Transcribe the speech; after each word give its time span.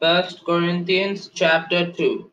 First 0.00 0.46
Corinthians 0.46 1.28
chapter 1.34 1.92
2 1.92 2.32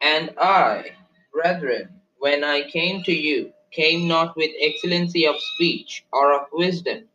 And 0.00 0.30
I, 0.40 0.92
brethren, 1.30 2.00
when 2.20 2.42
I 2.42 2.70
came 2.70 3.02
to 3.02 3.12
you, 3.12 3.52
came 3.70 4.08
not 4.08 4.34
with 4.34 4.52
excellency 4.58 5.26
of 5.26 5.36
speech 5.38 6.06
or 6.10 6.32
of 6.32 6.46
wisdom, 6.50 7.10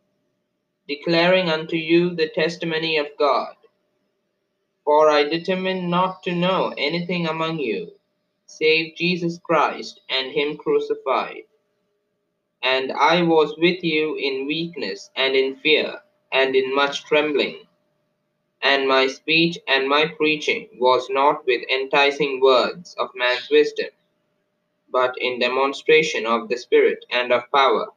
declaring 0.86 1.50
unto 1.50 1.74
you 1.74 2.14
the 2.14 2.28
testimony 2.28 2.96
of 2.96 3.08
God. 3.18 3.56
For 4.84 5.10
I 5.10 5.24
determined 5.24 5.90
not 5.90 6.22
to 6.22 6.32
know 6.32 6.72
anything 6.78 7.26
among 7.26 7.58
you, 7.58 7.90
save 8.46 8.94
Jesus 8.94 9.40
Christ 9.42 10.00
and 10.10 10.30
Him 10.30 10.56
crucified. 10.58 11.42
And 12.62 12.92
I 12.92 13.22
was 13.22 13.56
with 13.58 13.82
you 13.82 14.14
in 14.14 14.46
weakness 14.46 15.10
and 15.16 15.34
in 15.34 15.56
fear 15.56 16.02
and 16.30 16.54
in 16.54 16.72
much 16.72 17.04
trembling. 17.06 17.66
And 18.64 18.88
my 18.88 19.08
speech 19.08 19.58
and 19.68 19.88
my 19.88 20.06
preaching 20.18 20.70
was 20.80 21.08
not 21.10 21.46
with 21.46 21.62
enticing 21.70 22.40
words 22.42 22.96
of 22.98 23.10
man's 23.16 23.48
wisdom, 23.50 23.90
but 24.90 25.14
in 25.18 25.40
demonstration 25.40 26.26
of 26.26 26.48
the 26.48 26.58
Spirit 26.58 27.04
and 27.10 27.32
of 27.32 27.44
power, 27.54 27.88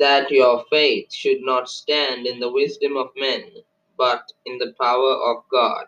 that 0.00 0.30
your 0.30 0.64
faith 0.70 1.12
should 1.12 1.40
not 1.42 1.68
stand 1.70 2.26
in 2.26 2.40
the 2.40 2.52
wisdom 2.52 2.96
of 2.96 3.10
men, 3.16 3.44
but 3.98 4.32
in 4.46 4.58
the 4.58 4.74
power 4.80 5.14
of 5.32 5.44
God. 5.50 5.86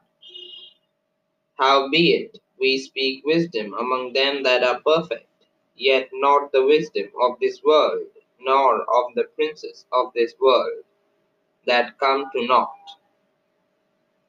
Howbeit, 1.59 2.39
we 2.61 2.79
speak 2.79 3.25
wisdom 3.27 3.75
among 3.75 4.15
them 4.15 4.43
that 4.45 4.65
are 4.65 4.81
perfect, 4.81 5.29
yet 5.77 6.09
not 6.15 6.53
the 6.53 6.67
wisdom 6.67 7.09
of 7.23 7.39
this 7.41 7.63
world, 7.65 8.09
nor 8.41 8.83
of 8.83 9.15
the 9.15 9.25
princes 9.37 9.87
of 9.93 10.13
this 10.15 10.35
world, 10.41 10.85
that 11.67 11.99
come 11.99 12.27
to 12.35 12.47
naught 12.47 12.75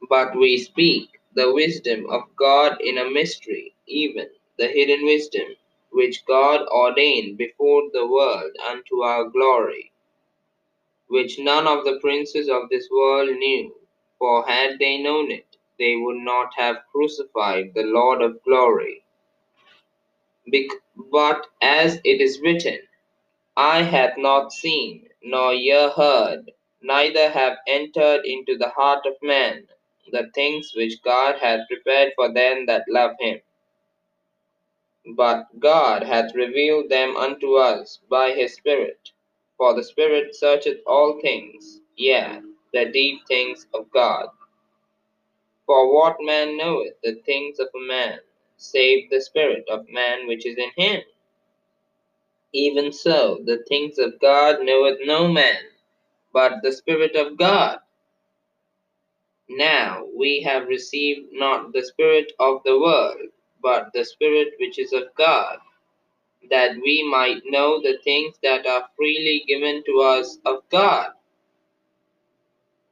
but 0.10 0.36
we 0.38 0.58
speak 0.60 1.10
the 1.36 1.54
wisdom 1.54 2.08
of 2.12 2.24
God 2.38 2.80
in 2.82 2.98
a 3.00 3.10
mystery, 3.12 3.76
even 3.88 4.28
the 4.60 4.68
hidden 4.68 5.06
wisdom 5.06 5.56
which 5.92 6.26
God 6.28 6.68
ordained 6.70 7.38
before 7.38 7.84
the 7.94 8.08
world 8.08 8.52
unto 8.70 9.02
our 9.02 9.26
glory, 9.30 9.92
which 11.10 11.40
none 11.40 11.68
of 11.68 11.86
the 11.86 12.00
princes 12.02 12.50
of 12.50 12.70
this 12.70 12.88
world 12.92 13.30
knew, 13.30 13.74
for 14.20 14.46
had 14.48 14.80
they 14.80 14.98
known 15.00 15.32
it, 15.32 15.46
they 15.80 15.96
would 15.98 16.18
not 16.18 16.54
have 16.58 16.78
crucified 16.92 17.74
the 17.76 17.84
Lord 17.84 18.22
of 18.22 18.44
glory. 18.44 19.04
Bec- 20.52 20.80
but 21.12 21.48
as 21.62 21.98
it 22.06 22.22
is 22.22 22.42
written, 22.42 22.80
Eye 23.58 23.84
hath 23.84 24.18
not 24.18 24.54
seen, 24.54 25.10
nor 25.24 25.54
ear 25.54 25.90
heard, 25.92 26.52
neither 26.82 27.30
have 27.32 27.58
entered 27.68 28.26
into 28.26 28.58
the 28.58 28.70
heart 28.70 29.06
of 29.06 29.14
man 29.24 29.68
the 30.12 30.30
things 30.36 30.74
which 30.76 31.02
God 31.04 31.38
hath 31.40 31.68
prepared 31.70 32.14
for 32.16 32.34
them 32.34 32.66
that 32.68 32.86
love 32.90 33.12
him. 33.20 33.40
But 35.18 35.48
God 35.60 36.04
hath 36.04 36.36
revealed 36.36 36.90
them 36.90 37.18
unto 37.18 37.56
us 37.56 38.00
by 38.10 38.32
his 38.32 38.56
Spirit. 38.56 39.12
For 39.58 39.74
the 39.76 39.84
Spirit 39.84 40.36
searcheth 40.36 40.80
all 40.88 41.20
things, 41.22 41.82
yea, 41.98 42.42
the 42.74 42.86
deep 42.92 43.22
things 43.28 43.68
of 43.74 43.92
God. 43.92 44.28
For 45.68 45.94
what 45.96 46.18
man 46.22 46.58
knoweth 46.58 46.96
the 47.04 47.16
things 47.26 47.60
of 47.60 47.70
a 47.76 47.80
man, 47.88 48.20
save 48.58 49.10
the 49.10 49.22
Spirit 49.22 49.66
of 49.70 49.90
man 49.90 50.28
which 50.28 50.46
is 50.46 50.58
in 50.58 50.72
him? 50.78 51.02
Even 52.54 52.92
so, 52.94 53.42
the 53.46 53.64
things 53.70 54.00
of 54.00 54.20
God 54.22 54.58
knoweth 54.64 55.00
no 55.04 55.28
man, 55.30 55.62
but 56.34 56.54
the 56.64 56.72
Spirit 56.72 57.16
of 57.16 57.38
God. 57.38 57.80
Now 59.50 60.06
we 60.16 60.42
have 60.42 60.68
received 60.68 61.30
not 61.34 61.74
the 61.74 61.84
Spirit 61.84 62.34
of 62.40 62.62
the 62.66 62.80
world, 62.80 63.30
but 63.62 63.92
the 63.94 64.06
Spirit 64.06 64.50
which 64.60 64.80
is 64.80 64.94
of 64.94 65.14
God, 65.18 65.60
that 66.50 66.76
we 66.84 67.04
might 67.10 67.42
know 67.46 67.82
the 67.82 68.00
things 68.04 68.36
that 68.44 68.66
are 68.68 68.90
freely 68.98 69.44
given 69.48 69.84
to 69.86 70.02
us 70.02 70.38
of 70.46 70.64
God, 70.70 71.12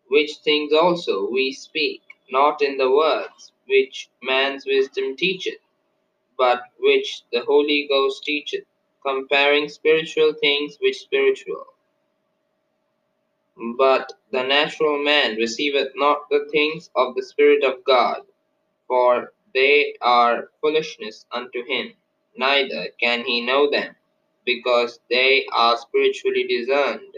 which 0.10 0.38
things 0.44 0.74
also 0.74 1.30
we 1.32 1.54
speak, 1.54 2.02
not 2.32 2.62
in 2.62 2.78
the 2.78 2.92
words 2.92 3.54
which 3.68 4.10
man's 4.24 4.66
wisdom 4.66 5.16
teacheth, 5.18 5.60
but 6.38 6.62
which 6.80 7.24
the 7.34 7.42
Holy 7.42 7.88
Ghost 7.90 8.24
teacheth, 8.24 8.66
comparing 9.06 9.70
spiritual 9.70 10.34
things 10.42 10.78
with 10.82 10.96
spiritual. 10.96 11.66
But 13.78 14.14
the 14.32 14.44
natural 14.44 15.04
man 15.04 15.36
receiveth 15.38 15.94
not 15.96 16.30
the 16.30 16.48
things 16.52 16.90
of 16.96 17.16
the 17.16 17.24
Spirit 17.24 17.64
of 17.64 17.84
God, 17.86 18.24
for 18.88 19.34
they 19.54 19.96
are 20.02 20.52
foolishness 20.62 21.26
unto 21.32 21.64
him, 21.66 21.94
neither 22.38 22.90
can 23.00 23.26
he 23.26 23.42
know 23.42 23.70
them, 23.70 23.96
because 24.46 25.00
they 25.10 25.48
are 25.54 25.78
spiritually 25.78 26.46
discerned. 26.48 27.18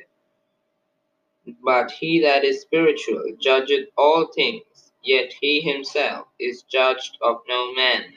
But 1.63 1.91
he 1.91 2.21
that 2.21 2.43
is 2.45 2.61
spiritual 2.61 3.33
judgeth 3.39 3.89
all 3.97 4.27
things, 4.27 4.93
yet 5.03 5.33
he 5.41 5.61
himself 5.61 6.27
is 6.39 6.63
judged 6.63 7.17
of 7.21 7.41
no 7.49 7.73
man. 7.73 8.13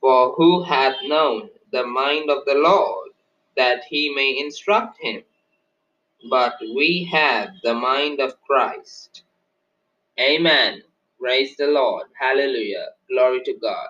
For 0.00 0.34
who 0.34 0.62
hath 0.64 0.96
known 1.04 1.50
the 1.72 1.86
mind 1.86 2.30
of 2.30 2.44
the 2.46 2.54
Lord, 2.56 3.10
that 3.56 3.84
he 3.88 4.10
may 4.14 4.38
instruct 4.38 4.98
him? 5.00 5.24
But 6.30 6.56
we 6.74 7.08
have 7.12 7.50
the 7.62 7.74
mind 7.74 8.20
of 8.20 8.40
Christ. 8.42 9.24
Amen. 10.20 10.82
Praise 11.20 11.56
the 11.58 11.68
Lord. 11.68 12.08
Hallelujah. 12.20 12.88
Glory 13.10 13.42
to 13.44 13.54
God. 13.62 13.88